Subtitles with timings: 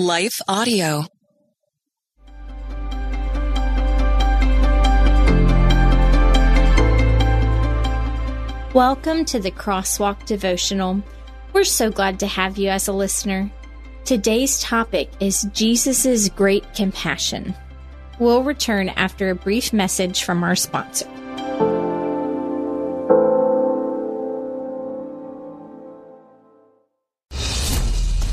[0.00, 1.06] Life Audio.
[8.72, 11.02] Welcome to the Crosswalk Devotional.
[11.52, 13.50] We're so glad to have you as a listener.
[14.04, 17.52] Today's topic is Jesus' great compassion.
[18.20, 21.10] We'll return after a brief message from our sponsor.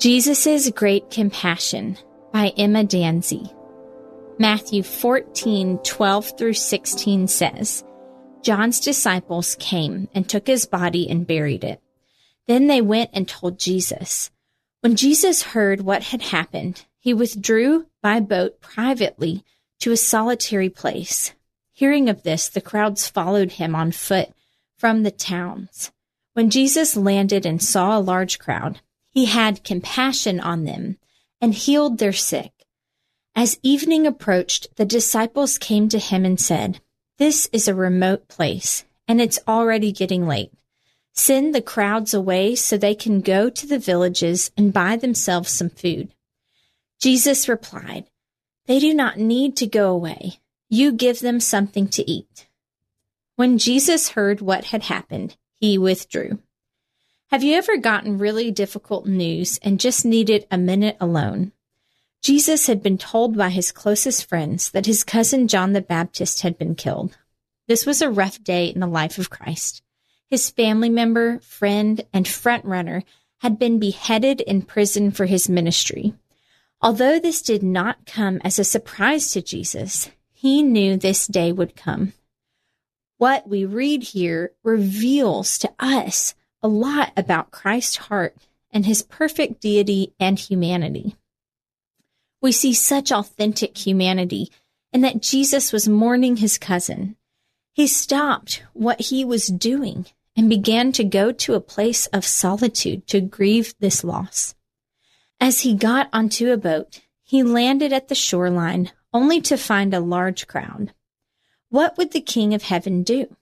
[0.00, 1.98] Jesus' Great Compassion
[2.32, 3.54] by Emma Danzey.
[4.38, 7.84] Matthew 14, 12 through 16 says,
[8.40, 11.82] John's disciples came and took his body and buried it.
[12.46, 14.30] Then they went and told Jesus.
[14.80, 19.44] When Jesus heard what had happened, he withdrew by boat privately
[19.80, 21.34] to a solitary place.
[21.72, 24.30] Hearing of this, the crowds followed him on foot
[24.78, 25.92] from the towns.
[26.32, 28.80] When Jesus landed and saw a large crowd,
[29.10, 30.98] he had compassion on them
[31.40, 32.52] and healed their sick.
[33.34, 36.80] As evening approached, the disciples came to him and said,
[37.18, 40.52] This is a remote place, and it's already getting late.
[41.12, 45.70] Send the crowds away so they can go to the villages and buy themselves some
[45.70, 46.14] food.
[47.00, 48.10] Jesus replied,
[48.66, 50.40] They do not need to go away.
[50.68, 52.46] You give them something to eat.
[53.36, 56.38] When Jesus heard what had happened, he withdrew.
[57.30, 61.52] Have you ever gotten really difficult news and just needed a minute alone?
[62.20, 66.58] Jesus had been told by his closest friends that his cousin John the Baptist had
[66.58, 67.16] been killed.
[67.68, 69.80] This was a rough day in the life of Christ.
[70.28, 73.04] His family member, friend, and front runner
[73.38, 76.14] had been beheaded in prison for his ministry.
[76.82, 81.76] Although this did not come as a surprise to Jesus, he knew this day would
[81.76, 82.12] come.
[83.18, 88.36] What we read here reveals to us a lot about Christ's heart
[88.72, 91.16] and his perfect deity and humanity.
[92.40, 94.50] We see such authentic humanity
[94.92, 97.16] in that Jesus was mourning his cousin.
[97.72, 100.06] He stopped what he was doing
[100.36, 104.54] and began to go to a place of solitude to grieve this loss.
[105.40, 110.00] As he got onto a boat, he landed at the shoreline only to find a
[110.00, 110.92] large crowd.
[111.68, 113.36] What would the King of Heaven do?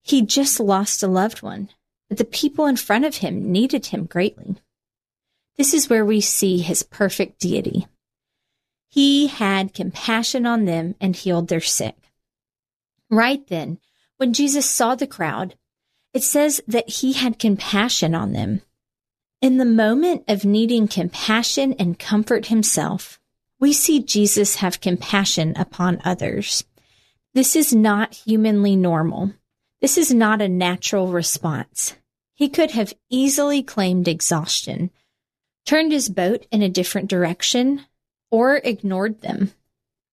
[0.00, 1.70] He just lost a loved one
[2.08, 4.56] but the people in front of him needed him greatly.
[5.56, 7.86] This is where we see his perfect deity.
[8.88, 11.96] He had compassion on them and healed their sick.
[13.10, 13.78] Right then,
[14.16, 15.56] when Jesus saw the crowd,
[16.12, 18.62] it says that he had compassion on them.
[19.42, 23.20] In the moment of needing compassion and comfort himself,
[23.60, 26.64] we see Jesus have compassion upon others.
[27.34, 29.32] This is not humanly normal.
[29.84, 31.94] This is not a natural response.
[32.32, 34.90] He could have easily claimed exhaustion,
[35.66, 37.84] turned his boat in a different direction,
[38.30, 39.52] or ignored them.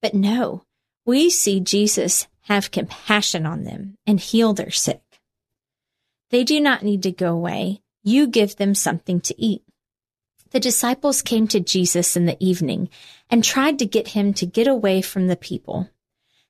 [0.01, 0.65] But no,
[1.05, 5.03] we see Jesus have compassion on them and heal their sick.
[6.31, 7.81] They do not need to go away.
[8.03, 9.63] You give them something to eat.
[10.49, 12.89] The disciples came to Jesus in the evening
[13.29, 15.89] and tried to get him to get away from the people.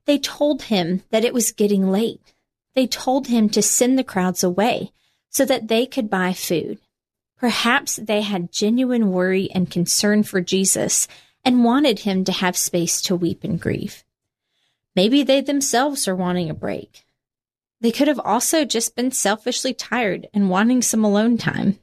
[0.07, 2.33] They told him that it was getting late
[2.75, 4.91] they told him to send the crowds away
[5.29, 6.79] so that they could buy food.
[7.37, 11.07] Perhaps they had genuine worry and concern for Jesus
[11.43, 14.03] and wanted him to have space to weep and grieve.
[14.95, 17.03] Maybe they themselves are wanting a break.
[17.79, 21.79] They could have also just been selfishly tired and wanting some alone time.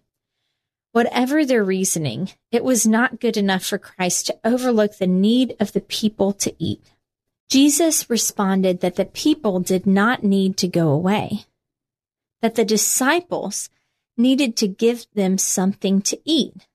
[0.93, 5.73] Whatever their reasoning, it was not good enough for Christ to overlook the need of
[5.73, 6.84] the people to eat.
[7.49, 11.47] Jesus responded that the people did not need to go away,
[12.43, 13.71] that the disciples
[14.17, 16.67] needed to give them something to eat.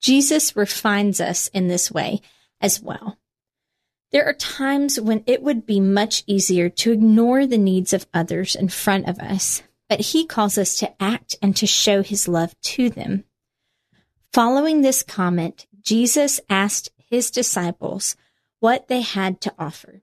[0.00, 2.20] Jesus refines us in this way
[2.60, 3.18] as well.
[4.12, 8.54] There are times when it would be much easier to ignore the needs of others
[8.54, 12.58] in front of us, but he calls us to act and to show his love
[12.62, 13.24] to them.
[14.32, 18.16] Following this comment, Jesus asked his disciples
[18.62, 20.02] what they had to offer.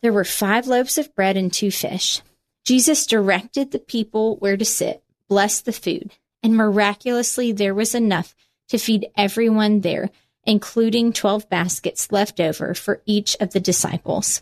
[0.00, 2.22] There were five loaves of bread and two fish.
[2.64, 8.36] Jesus directed the people where to sit, blessed the food, and miraculously there was enough
[8.68, 10.10] to feed everyone there,
[10.44, 14.40] including 12 baskets left over for each of the disciples.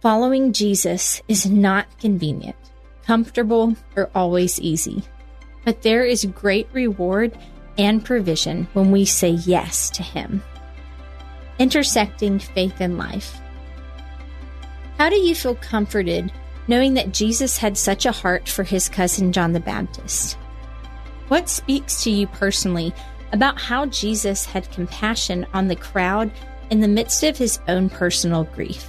[0.00, 2.56] Following Jesus is not convenient,
[3.04, 5.02] comfortable, or always easy,
[5.66, 7.36] but there is great reward
[7.76, 10.42] and provision when we say yes to Him.
[11.60, 13.40] Intersecting faith and life.
[14.98, 16.32] How do you feel comforted
[16.66, 20.36] knowing that Jesus had such a heart for his cousin John the Baptist?
[21.28, 22.92] What speaks to you personally
[23.30, 26.32] about how Jesus had compassion on the crowd
[26.70, 28.88] in the midst of his own personal grief?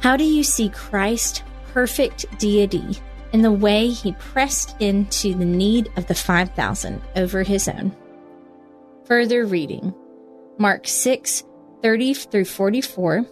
[0.00, 3.00] How do you see Christ, perfect deity,
[3.32, 7.94] in the way he pressed into the need of the 5,000 over his own.
[9.04, 9.94] Further reading
[10.58, 11.44] Mark 6,
[11.82, 13.24] 30 through 44,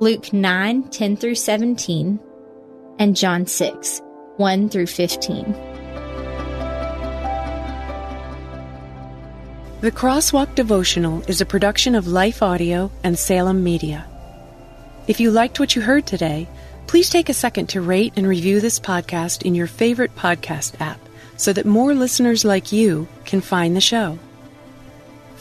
[0.00, 2.20] Luke 9, 10 through 17,
[2.98, 4.00] and John 6,
[4.36, 5.52] 1 through 15.
[9.80, 14.06] The Crosswalk Devotional is a production of Life Audio and Salem Media.
[15.08, 16.46] If you liked what you heard today,
[16.86, 21.00] Please take a second to rate and review this podcast in your favorite podcast app
[21.36, 24.18] so that more listeners like you can find the show.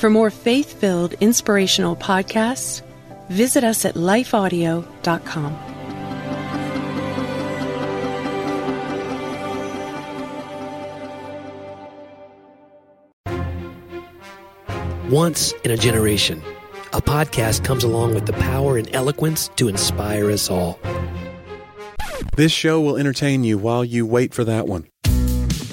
[0.01, 2.81] For more faith filled, inspirational podcasts,
[3.29, 5.53] visit us at lifeaudio.com.
[15.11, 16.41] Once in a generation,
[16.93, 20.79] a podcast comes along with the power and eloquence to inspire us all.
[22.35, 24.90] This show will entertain you while you wait for that one.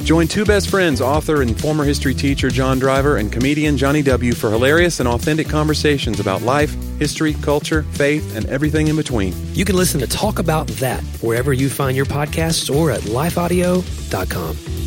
[0.09, 4.33] Join two best friends, author and former history teacher John Driver and comedian Johnny W.,
[4.33, 9.35] for hilarious and authentic conversations about life, history, culture, faith, and everything in between.
[9.53, 14.78] You can listen to Talk About That wherever you find your podcasts or at lifeaudio.com.